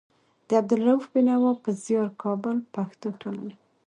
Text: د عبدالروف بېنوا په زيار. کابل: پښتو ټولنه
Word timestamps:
د 0.47 0.49
عبدالروف 0.59 1.03
بېنوا 1.13 1.51
په 1.63 1.69
زيار. 1.83 2.09
کابل: 2.23 2.57
پښتو 2.75 3.07
ټولنه 3.21 3.53